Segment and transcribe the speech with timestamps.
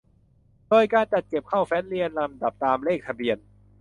[0.69, 3.37] โดยการจัดเก็บเข้าแฟ้มเรียงลำดับตามเลขทะเบียน